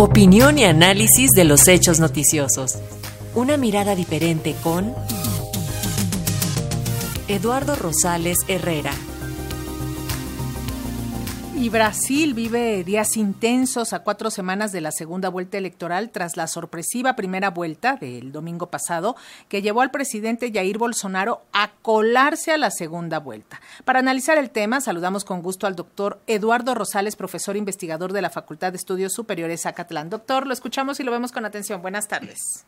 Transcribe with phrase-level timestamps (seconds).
[0.00, 2.78] Opinión y análisis de los hechos noticiosos.
[3.34, 4.94] Una mirada diferente con
[7.28, 8.94] Eduardo Rosales Herrera.
[11.60, 16.46] Y Brasil vive días intensos a cuatro semanas de la segunda vuelta electoral tras la
[16.46, 19.14] sorpresiva primera vuelta del domingo pasado
[19.50, 23.60] que llevó al presidente Jair Bolsonaro a colarse a la segunda vuelta.
[23.84, 28.30] Para analizar el tema, saludamos con gusto al doctor Eduardo Rosales, profesor investigador de la
[28.30, 30.08] Facultad de Estudios Superiores Acatlán.
[30.08, 31.82] Doctor, lo escuchamos y lo vemos con atención.
[31.82, 32.64] Buenas tardes.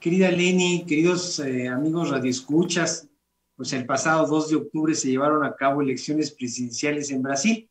[0.00, 3.06] Querida Leni, queridos eh, amigos radioescuchas,
[3.54, 7.68] pues el pasado 2 de octubre se llevaron a cabo elecciones presidenciales en Brasil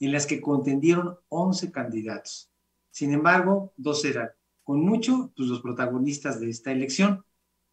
[0.00, 2.50] en las que contendieron 11 candidatos.
[2.90, 4.30] Sin embargo, dos eran,
[4.64, 7.24] con mucho, pues los protagonistas de esta elección.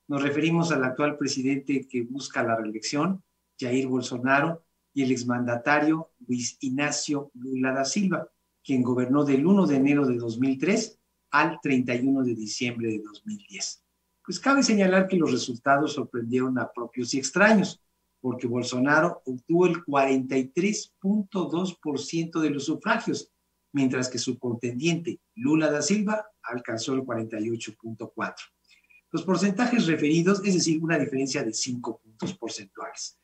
[0.08, 3.24] Nos referimos al actual presidente que busca la reelección,
[3.60, 4.64] Jair Bolsonaro,
[4.94, 8.30] y el exmandatario Luis Ignacio Lula da Silva,
[8.64, 11.00] quien gobernó del 1 de enero de 2003
[11.32, 13.84] al 31 de diciembre de 2010.
[14.26, 17.82] Pues cabe señalar que los resultados sorprendieron a propios y extraños
[18.22, 23.32] porque Bolsonaro obtuvo el 43.2% de los sufragios,
[23.74, 28.36] mientras que su contendiente Lula da Silva alcanzó el 48.4%.
[29.12, 33.18] Los porcentajes referidos, es decir, una diferencia de 5 puntos porcentuales.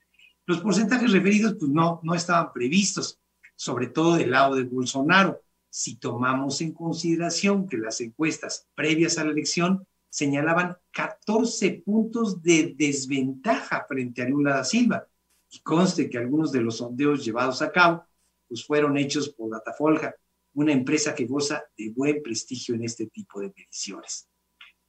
[0.46, 3.20] Los porcentajes referidos pues no, no estaban previstos,
[3.56, 5.42] sobre todo del lado de Bolsonaro.
[5.70, 12.76] Si tomamos en consideración que las encuestas previas a la elección señalaban 14 puntos de
[12.78, 15.08] desventaja frente a Lula da Silva.
[15.50, 18.06] Y conste que algunos de los sondeos llevados a cabo
[18.48, 20.16] pues fueron hechos por Datafolga,
[20.54, 24.30] una empresa que goza de buen prestigio en este tipo de mediciones.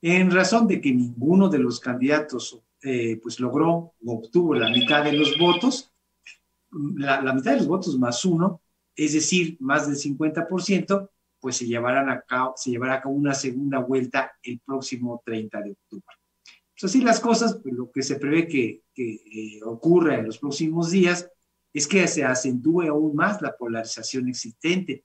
[0.02, 5.04] En razón de que ninguno de los candidatos eh, pues logró o obtuvo la mitad
[5.04, 5.90] de los votos,
[6.70, 8.60] la, la mitad de los votos más uno,
[8.94, 11.08] es decir, más del 50%,
[11.44, 15.60] pues se, llevarán a cabo, se llevará a cabo una segunda vuelta el próximo 30
[15.60, 16.16] de octubre.
[16.72, 20.38] Pues así las cosas, pues lo que se prevé que, que eh, ocurra en los
[20.38, 21.28] próximos días
[21.70, 25.04] es que se acentúe aún más la polarización existente,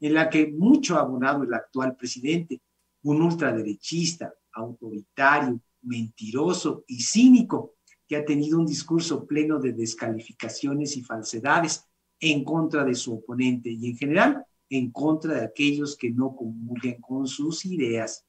[0.00, 2.60] en la que mucho ha abonado el actual presidente,
[3.04, 7.76] un ultraderechista, autoritario, mentiroso y cínico,
[8.08, 11.84] que ha tenido un discurso pleno de descalificaciones y falsedades
[12.18, 17.00] en contra de su oponente y en general en contra de aquellos que no comulguen
[17.00, 18.26] con sus ideas.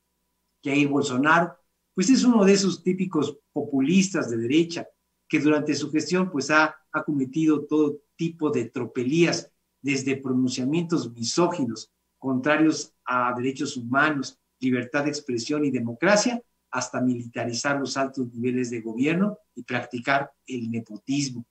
[0.64, 1.56] Jair Bolsonaro,
[1.94, 4.88] pues es uno de esos típicos populistas de derecha
[5.28, 11.92] que durante su gestión pues ha, ha cometido todo tipo de tropelías, desde pronunciamientos misóginos,
[12.18, 18.82] contrarios a derechos humanos, libertad de expresión y democracia, hasta militarizar los altos niveles de
[18.82, 21.46] gobierno y practicar el nepotismo.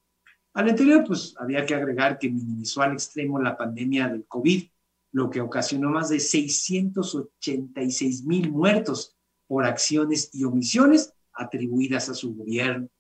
[0.53, 4.69] Al anterior, pues había que agregar que minimizó al extremo la pandemia del COVID,
[5.17, 9.17] lo que ocasionó más de 686 mil muertos
[9.47, 12.91] por acciones y omisiones atribuidas a su gobierno.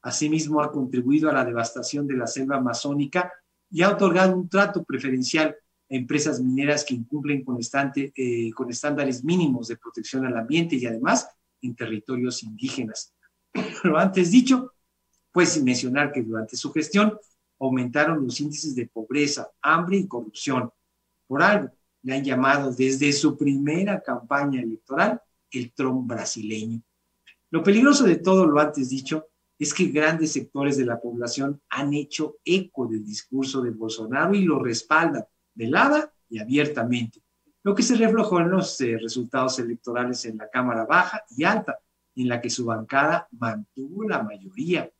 [0.00, 3.32] Asimismo, ha contribuido a la devastación de la selva amazónica
[3.68, 5.56] y ha otorgado un trato preferencial a
[5.88, 7.58] empresas mineras que incumplen con,
[7.96, 11.28] eh, con estándares mínimos de protección al ambiente y además
[11.60, 13.12] en territorios indígenas.
[13.82, 14.74] Lo antes dicho,
[15.32, 17.18] pues sin mencionar que durante su gestión
[17.58, 20.70] aumentaron los índices de pobreza, hambre y corrupción,
[21.26, 21.70] por algo
[22.02, 25.20] le han llamado desde su primera campaña electoral
[25.50, 26.82] el Trump brasileño.
[27.50, 31.94] Lo peligroso de todo lo antes dicho es que grandes sectores de la población han
[31.94, 35.24] hecho eco del discurso de Bolsonaro y lo respaldan
[35.54, 37.22] velada y abiertamente,
[37.62, 41.78] lo que se reflejó en los eh, resultados electorales en la Cámara Baja y Alta,
[42.16, 44.90] en la que su bancada mantuvo la mayoría.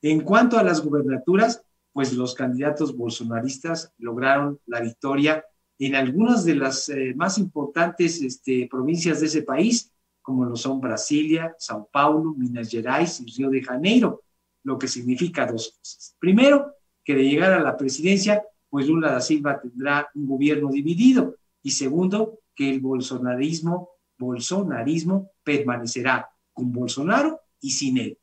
[0.00, 1.62] En cuanto a las gubernaturas,
[1.92, 5.44] pues los candidatos bolsonaristas lograron la victoria
[5.78, 9.92] en algunas de las eh, más importantes este, provincias de ese país,
[10.22, 14.22] como lo son Brasilia, Sao Paulo, Minas Gerais y Río de Janeiro,
[14.64, 16.16] lo que significa dos cosas.
[16.18, 16.72] Primero,
[17.04, 21.36] que de llegar a la presidencia, pues Lula da Silva tendrá un gobierno dividido.
[21.62, 28.18] Y segundo, que el bolsonarismo, bolsonarismo permanecerá con Bolsonaro y sin él.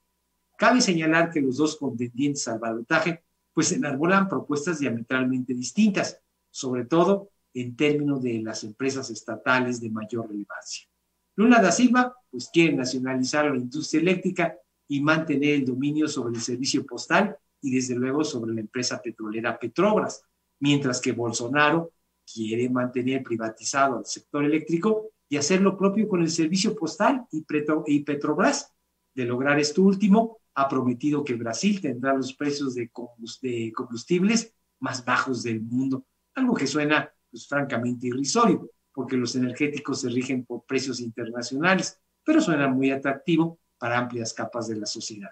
[0.57, 3.23] Cabe señalar que los dos contendientes al balotaje
[3.53, 10.27] pues enarbolan propuestas diametralmente distintas, sobre todo en términos de las empresas estatales de mayor
[10.27, 10.87] relevancia.
[11.35, 14.55] Lula da Silva, pues quiere nacionalizar la industria eléctrica
[14.87, 19.57] y mantener el dominio sobre el servicio postal y desde luego sobre la empresa petrolera
[19.57, 20.23] Petrobras,
[20.59, 21.91] mientras que Bolsonaro
[22.31, 27.99] quiere mantener privatizado al sector eléctrico y hacer lo propio con el servicio postal y,
[28.01, 28.71] Petrobras.
[29.15, 35.43] De lograr esto último, ha prometido que Brasil tendrá los precios de combustibles más bajos
[35.43, 38.69] del mundo, algo que suena pues, francamente irrisorio.
[38.95, 44.67] porque los energéticos se rigen por precios internacionales, pero suena muy atractivo para amplias capas
[44.67, 45.31] de la sociedad.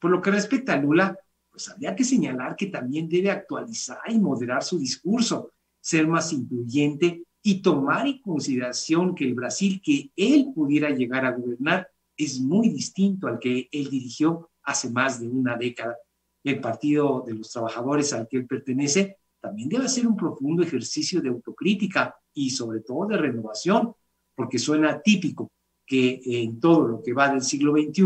[0.00, 1.18] Por lo que respecta a Lula,
[1.50, 7.24] pues habría que señalar que también debe actualizar y moderar su discurso, ser más incluyente
[7.42, 12.70] y tomar en consideración que el Brasil que él pudiera llegar a gobernar es muy
[12.70, 15.98] distinto al que él dirigió hace más de una década.
[16.42, 21.20] El Partido de los Trabajadores al que él pertenece también debe hacer un profundo ejercicio
[21.20, 23.94] de autocrítica y sobre todo de renovación,
[24.34, 25.50] porque suena típico
[25.86, 28.04] que en todo lo que va del siglo XXI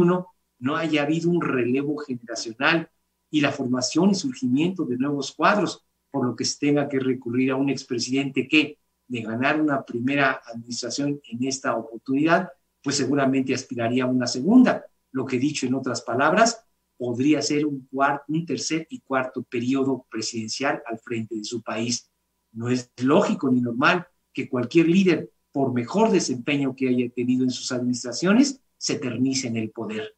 [0.61, 2.89] no haya habido un relevo generacional
[3.31, 7.57] y la formación y surgimiento de nuevos cuadros, por lo que tenga que recurrir a
[7.57, 8.79] un expresidente que,
[9.09, 12.51] de ganar una primera administración en esta oportunidad,
[12.83, 16.65] pues seguramente aspiraría a una segunda, lo que dicho en otras palabras,
[17.03, 22.09] podría ser un, cuarto, un tercer y cuarto periodo presidencial al frente de su país.
[22.53, 27.51] No es lógico ni normal que cualquier líder, por mejor desempeño que haya tenido en
[27.51, 30.15] sus administraciones, se eternice en el poder.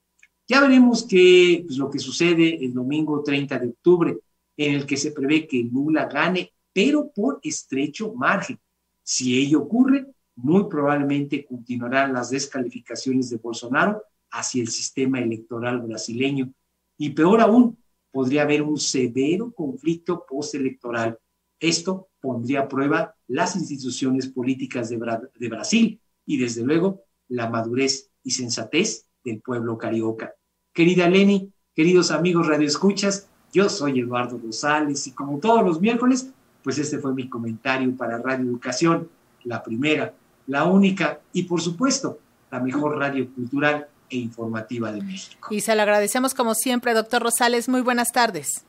[0.46, 4.18] Ya veremos qué pues, lo que sucede el domingo 30 de octubre,
[4.54, 8.60] en el que se prevé que Lula gane, pero por estrecho margen.
[9.02, 10.04] Si ello ocurre,
[10.36, 14.02] muy probablemente continuarán las descalificaciones de Bolsonaro
[14.32, 16.52] hacia el sistema electoral brasileño.
[16.96, 17.78] Y peor aún,
[18.10, 21.18] podría haber un severo conflicto postelectoral.
[21.58, 28.30] Esto pondría a prueba las instituciones políticas de, Brasil y, desde luego, la madurez y
[28.30, 30.32] sensatez del pueblo carioca.
[30.72, 36.32] Querida Leni, queridos amigos radioescuchas, yo soy Eduardo Rosales y como todos los miércoles,
[36.62, 39.08] pues este fue mi comentario para Radio Educación,
[39.44, 40.14] la primera,
[40.46, 42.18] la única y por supuesto
[42.50, 45.48] la mejor radio cultural e informativa de México.
[45.50, 47.68] Y se lo agradecemos como siempre, doctor Rosales.
[47.68, 48.64] Muy buenas tardes.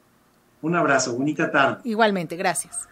[0.62, 1.82] Un abrazo, bonita tarde.
[1.84, 2.88] Igualmente, gracias.